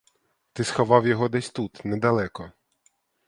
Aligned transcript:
Ти 0.53 0.63
сховав 0.63 1.07
його 1.07 1.29
десь 1.29 1.49
тут 1.49 1.85
недалеко. 1.85 2.51